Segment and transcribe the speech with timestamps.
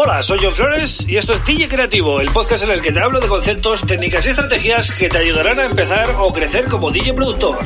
[0.00, 3.00] Hola, soy John Flores y esto es DJ Creativo, el podcast en el que te
[3.00, 7.14] hablo de conceptos, técnicas y estrategias que te ayudarán a empezar o crecer como DJ
[7.14, 7.58] productor.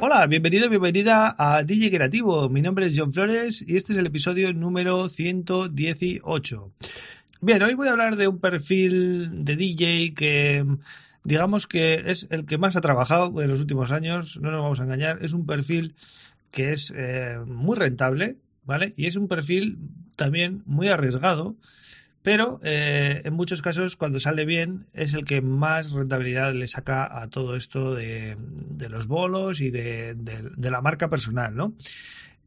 [0.00, 2.48] Hola, bienvenido, bienvenida a DJ Creativo.
[2.48, 6.72] Mi nombre es John Flores y este es el episodio número 118.
[7.40, 10.64] Bien, hoy voy a hablar de un perfil de DJ que
[11.24, 14.80] digamos que es el que más ha trabajado en los últimos años, no nos vamos
[14.80, 15.96] a engañar, es un perfil
[16.52, 18.92] que es eh, muy rentable, ¿vale?
[18.96, 19.78] Y es un perfil
[20.16, 21.56] también muy arriesgado,
[22.22, 27.20] pero eh, en muchos casos cuando sale bien es el que más rentabilidad le saca
[27.20, 28.36] a todo esto de,
[28.88, 31.74] los bolos y de, de, la marca personal, ¿no?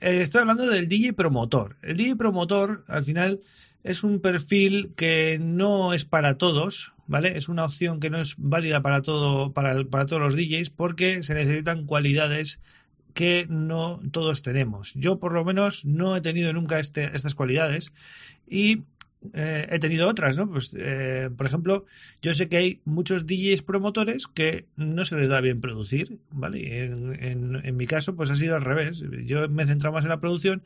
[0.00, 1.76] Eh, estoy hablando del DJ promotor.
[1.82, 3.40] El DJ promotor, al final,
[3.84, 7.36] es un perfil que no es para todos, ¿vale?
[7.36, 11.22] Es una opción que no es válida para todo, para, para todos los DJs, porque
[11.22, 12.60] se necesitan cualidades
[13.14, 14.94] que no todos tenemos.
[14.94, 17.92] Yo por lo menos no he tenido nunca este, estas cualidades
[18.46, 18.82] y
[19.34, 20.48] eh, he tenido otras, ¿no?
[20.48, 21.84] Pues, eh, por ejemplo,
[22.22, 26.84] yo sé que hay muchos DJs promotores que no se les da bien producir, ¿vale?
[26.84, 29.02] En, en, mi caso, pues ha sido al revés.
[29.24, 30.62] Yo me he centrado más en la producción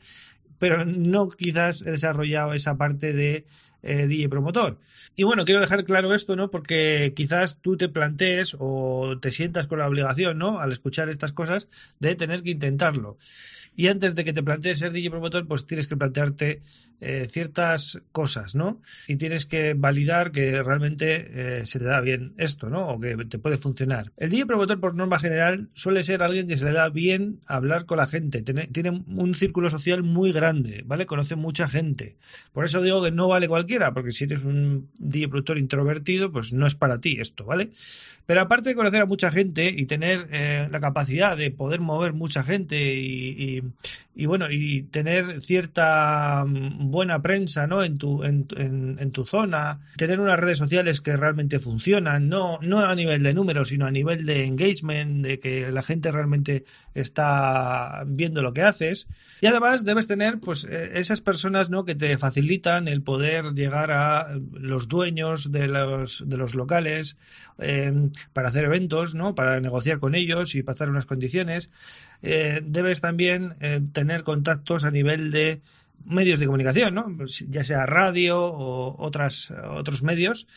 [0.63, 3.45] pero no quizás he desarrollado esa parte de
[3.83, 4.79] eh, DJ promotor.
[5.15, 6.49] Y bueno, quiero dejar claro esto, ¿no?
[6.49, 10.59] Porque quizás tú te plantees o te sientas con la obligación, ¿no?
[10.59, 11.67] Al escuchar estas cosas,
[11.99, 13.17] de tener que intentarlo.
[13.75, 16.61] Y antes de que te plantees ser DJ promotor, pues tienes que plantearte
[17.01, 18.81] eh, ciertas cosas, ¿no?
[19.07, 22.87] Y tienes que validar que realmente eh, se te da bien esto, ¿no?
[22.87, 24.11] O que te puede funcionar.
[24.17, 27.85] El DJ promotor, por norma general, suele ser alguien que se le da bien hablar
[27.85, 28.43] con la gente.
[28.43, 31.07] Tiene, tiene un círculo social muy grande, ¿vale?
[31.07, 32.17] Conoce mucha gente.
[32.51, 33.47] Por eso digo que no vale
[33.93, 37.69] porque si eres un DJ productor introvertido, pues no es para ti esto, ¿vale?
[38.25, 42.13] Pero aparte de conocer a mucha gente y tener eh, la capacidad de poder mover
[42.13, 43.61] mucha gente y,
[44.25, 47.83] bueno, y tener cierta mm, buena prensa ¿no?
[47.83, 52.79] en, tu, en, en, tu zona, tener unas redes sociales que realmente funcionan, no, no
[52.79, 56.63] a nivel de números, sino a nivel de engagement, de que la gente realmente
[56.93, 59.07] está viendo lo que haces.
[59.41, 61.83] Y además debes tener pues eh, esas personas ¿no?
[61.83, 67.17] que te facilitan el poder llegar a los dueños de los, de los locales
[67.57, 69.33] eh, para hacer eventos, ¿no?
[69.33, 71.71] para negociar con ellos y pasar unas condiciones.
[72.23, 75.61] Eh, debes también eh, tener contactos a nivel de
[76.05, 77.13] medios de comunicación, ¿no?
[77.17, 80.47] Pues, ya sea radio o otras, otros medios.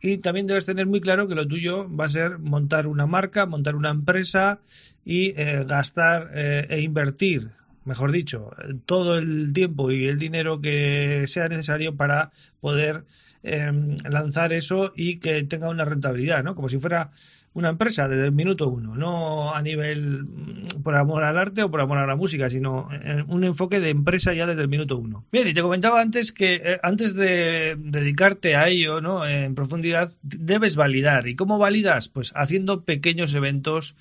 [0.00, 3.46] Y también debes tener muy claro que lo tuyo va a ser montar una marca,
[3.46, 4.60] montar una empresa
[5.04, 7.48] y eh, gastar e invertir,
[7.84, 8.52] mejor dicho,
[8.86, 12.30] todo el tiempo y el dinero que sea necesario para
[12.60, 13.04] poder
[13.42, 16.54] lanzar eso y que tenga una rentabilidad, ¿no?
[16.54, 17.12] Como si fuera
[17.58, 21.70] una empresa desde el minuto uno, no a nivel mm, por amor al arte o
[21.70, 22.88] por amor a la música, sino
[23.26, 25.24] un enfoque de empresa ya desde el minuto uno.
[25.32, 29.26] Bien, y te comentaba antes que eh, antes de dedicarte a ello, ¿no?
[29.26, 31.26] En profundidad, debes validar.
[31.26, 32.08] ¿Y cómo validas?
[32.08, 33.96] Pues haciendo pequeños eventos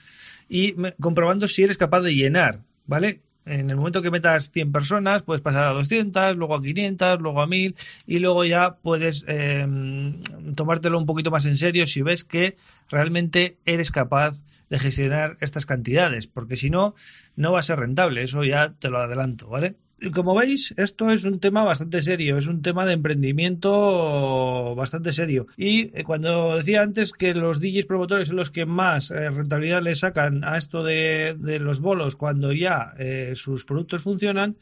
[0.47, 3.22] y comprobando si eres capaz de llenar, ¿vale?
[3.47, 7.41] En el momento que metas 100 personas, puedes pasar a 200, luego a 500, luego
[7.41, 7.75] a 1000
[8.06, 10.22] y luego ya puedes em,
[10.56, 12.56] tomártelo un poquito más en serio si ves que
[12.90, 16.96] realmente eres capaz de gestionar estas cantidades, porque si no,
[17.35, 19.75] no va a ser rentable, eso ya te lo adelanto, ¿vale?
[20.13, 25.47] como veis, esto es un tema bastante serio, es un tema de emprendimiento bastante serio.
[25.57, 29.81] Y eh, cuando decía antes que los DJs promotores son los que más eh, rentabilidad
[29.81, 34.57] le sacan a esto de, los bolos cuando ya eh, sus productos funcionan,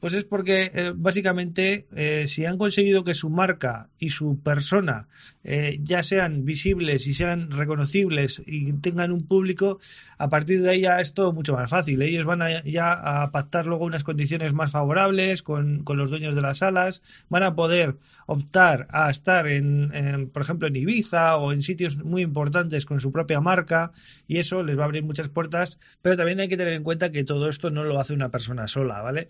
[0.00, 5.08] pues es porque eh, básicamente eh, si han conseguido que su marca y su persona
[5.44, 9.78] eh, ya sean visibles y sean reconocibles y tengan un público,
[10.18, 12.00] a partir de ahí ya es todo mucho más fácil.
[12.02, 16.34] Ellos van a, ya a pactar luego unas condiciones más favorables con, con, los dueños
[16.34, 17.96] de las salas, van a poder
[18.26, 23.12] optar a estar en, por ejemplo, en Ibiza o en sitios muy importantes con su
[23.12, 23.92] propia marca
[24.26, 27.10] y eso les va a abrir muchas puertas, pero también hay que tener en cuenta
[27.10, 29.28] que todo esto no lo hace una persona sola, ¿vale?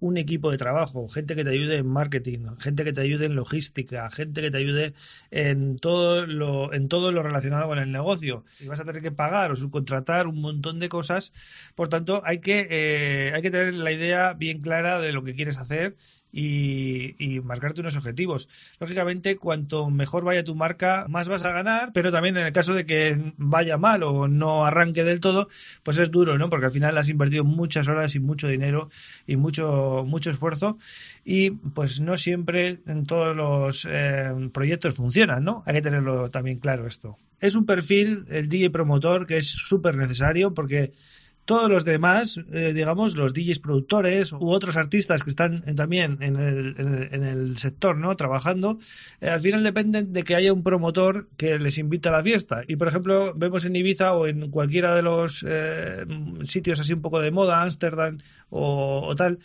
[0.00, 3.34] Un equipo de trabajo, gente que te ayude en marketing, gente que te ayude en
[3.34, 4.94] logística, gente que te ayude
[5.30, 8.44] en todo lo, en todo lo relacionado con el negocio.
[8.60, 11.32] Y vas a tener que pagar o subcontratar un montón de cosas.
[11.74, 15.34] Por tanto, hay que, eh, hay que tener la idea bien clara de lo que
[15.34, 15.96] quieres hacer
[16.38, 18.48] y, marcarte unos objetivos.
[18.78, 22.74] Lógicamente, cuanto mejor vaya tu marca, más vas a ganar, pero también en el caso
[22.74, 25.48] de que vaya mal o no arranque del todo,
[25.82, 26.50] pues es duro, ¿no?
[26.50, 28.90] Porque al final has invertido muchas horas y mucho dinero
[29.26, 30.78] y mucho, mucho esfuerzo
[31.24, 35.62] y pues no siempre en todos los eh, proyectos funcionan, ¿no?
[35.66, 37.16] Hay que tenerlo también claro esto.
[37.40, 40.92] Es un perfil, el DJ promotor, que es súper necesario porque
[41.46, 46.36] todos los demás, eh, digamos, los DJs productores u otros artistas que están también en
[46.36, 46.74] el,
[47.12, 48.16] en, el, sector, ¿no?
[48.16, 48.78] Trabajando,
[49.20, 52.64] eh, al final dependen de que haya un promotor que les invita a la fiesta.
[52.66, 56.04] Y, por ejemplo, vemos en Ibiza o en cualquiera de los eh,
[56.42, 58.18] sitios así un poco de moda, Ámsterdam
[58.50, 59.38] o, tal,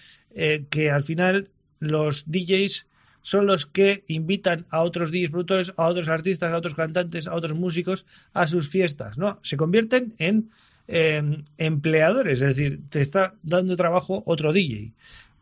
[0.70, 2.88] que al final los DJs
[3.22, 7.36] son los que invitan a otros DJs productores, a otros artistas, a otros cantantes, a
[7.36, 9.40] otros músicos a sus fiestas, ¿no?
[9.44, 10.50] Se convierten en
[10.94, 14.92] Em, empleadores, es decir, te está dando trabajo otro DJ.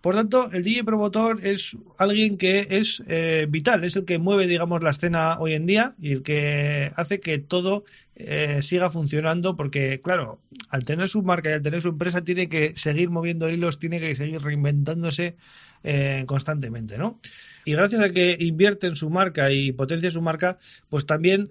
[0.01, 4.47] Por tanto, el DJ promotor es alguien que es eh, vital, es el que mueve,
[4.47, 7.83] digamos, la escena hoy en día y el que hace que todo
[8.15, 12.47] eh, siga funcionando, porque, claro, al tener su marca y al tener su empresa, tiene
[12.47, 15.35] que seguir moviendo hilos, tiene que seguir reinventándose
[15.83, 17.19] eh, constantemente, ¿no?
[17.65, 20.57] Y gracias a que invierte en su marca y potencia su marca,
[20.87, 21.49] pues también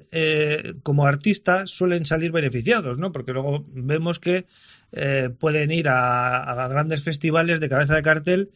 [0.83, 3.12] como artista suelen salir beneficiados, ¿no?
[3.12, 4.47] Porque luego vemos que
[4.93, 8.50] eh, pueden ir a, grandes festivales de cabeza de cartel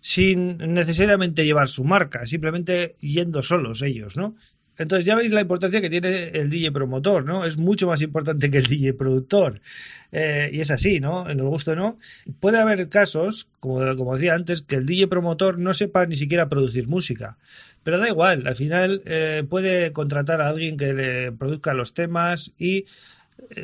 [0.00, 4.36] sin necesariamente llevar su marca, simplemente yendo solos ellos, ¿no?
[4.78, 7.44] Entonces ya veis la importancia que tiene el DJ promotor, ¿no?
[7.44, 9.60] Es mucho más importante que el DJ productor.
[10.12, 11.28] Eh, y es así, ¿no?
[11.28, 11.98] En el gusto no.
[12.38, 13.80] Puede haber casos, como,
[14.14, 17.38] decía antes, que el DJ promotor no sepa ni siquiera producir música.
[17.82, 22.52] Pero da igual, al final eh, puede contratar a alguien que le produzca los temas
[22.56, 22.84] y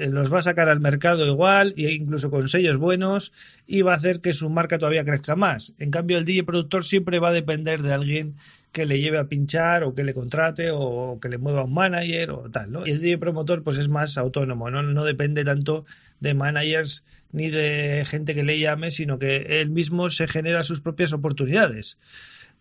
[0.08, 3.32] los va a sacar al mercado igual e incluso con sellos buenos
[3.66, 5.74] y va a hacer que su marca todavía crezca más.
[5.78, 8.34] En cambio, el DJ productor siempre va a depender de alguien
[8.72, 12.30] que le lleve a pinchar o que le contrate o que le mueva un manager
[12.30, 12.86] o tal, ¿no?
[12.86, 14.82] Y el DJ promotor pues es más autónomo, ¿no?
[14.82, 15.84] No depende tanto
[16.20, 20.80] de managers ni de gente que le llame, sino que él mismo se genera sus
[20.80, 21.98] propias oportunidades.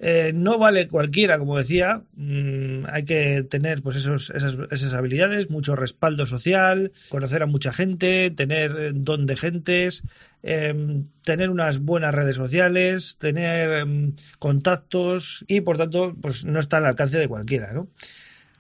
[0.06, 5.50] Eh, no vale cualquiera, como decía, mm, hay que tener pues esos, esas, esas, habilidades,
[5.50, 10.04] mucho respaldo social, conocer a mucha gente, tener eh, don de gentes,
[10.42, 16.78] em, tener unas buenas redes sociales, tener em, contactos y por tanto pues no está
[16.78, 17.88] al alcance de cualquiera, ¿no?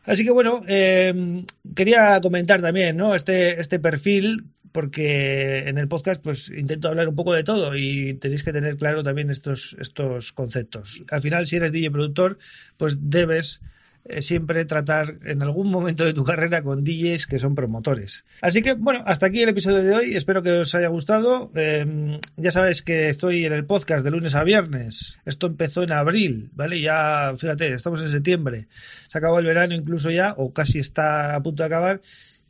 [0.06, 1.46] Así que bueno, em,
[1.76, 3.16] quería comentar también, ¿no?
[3.16, 8.16] Este, este perfil porque en el podcast pues intento hablar un poco de todo y
[8.16, 11.04] tenéis que tener claro también estos, estos conceptos.
[11.10, 12.38] Al final, si eres DJ productor,
[12.76, 13.62] pues debes
[14.06, 18.26] eh, siempre tratar en algún momento de tu carrera con DJs que son promotores.
[18.42, 20.16] Así que bueno, hasta aquí el episodio de hoy.
[20.16, 21.52] Espero que os haya gustado.
[21.54, 25.20] Em, ya sabéis que estoy en el podcast de lunes a viernes.
[25.24, 26.82] Esto empezó en abril, ¿vale?
[26.82, 28.68] Ya, fíjate, estamos en septiembre.
[29.08, 32.02] Se acabó el verano incluso ya, o casi está a punto de acabar.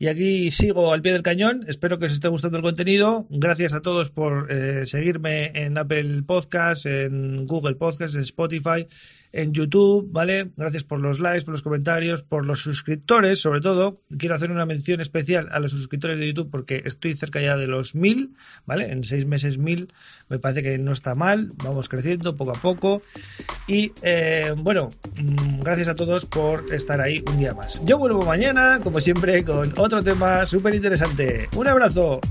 [0.04, 1.64] Y aquí sigo al pie del cañón.
[1.66, 3.26] Espero que os esté gustando el contenido.
[3.30, 8.86] Gracias a todos por eh, seguirme en Apple Podcasts, en Google Podcasts, en Spotify
[9.34, 10.52] en YouTube, ¿vale?
[10.56, 13.96] Gracias por los likes, por los comentarios, por los suscriptores, sobre todo.
[14.18, 17.68] Quiero hacer una mención especial a los suscriptores de YouTube porque estoy cerca ya de
[17.68, 18.36] los mil,
[18.66, 18.92] ¿vale?
[18.92, 19.92] En seis meses mil,
[20.30, 23.02] me parece que no está mal, vamos creciendo poco a poco.
[23.68, 27.84] Y eh, bueno, mm, gracias a todos por estar ahí un día más.
[27.86, 31.50] Yo vuelvo mañana, como siempre, con otro tema súper interesante.
[31.56, 32.22] Un abrazo.